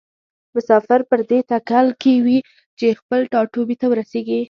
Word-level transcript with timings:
مسافر 0.55 0.99
پر 1.09 1.19
دې 1.29 1.39
تکل 1.51 1.87
کې 2.01 2.13
وي 2.25 2.39
چې 2.77 2.97
خپل 2.99 3.19
ټاټوبي 3.31 3.75
ته 3.81 3.85
ورسیږي. 3.91 4.39